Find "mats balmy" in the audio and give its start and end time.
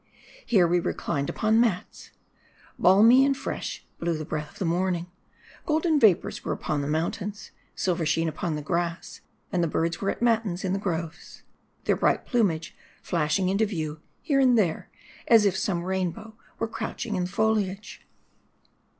1.59-3.23